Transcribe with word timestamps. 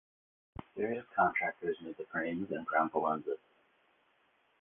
Various 0.75 1.05
contractors 1.15 1.77
made 1.83 1.95
the 1.95 2.05
frames 2.05 2.49
and 2.49 2.65
ground 2.65 2.89
the 2.91 2.97
lenses. 2.97 3.37